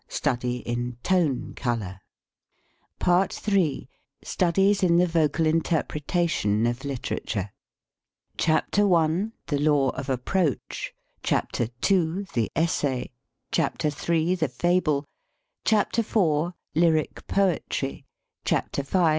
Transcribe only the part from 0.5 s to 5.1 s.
IN TONE COLOR PART III STUDIES IN THE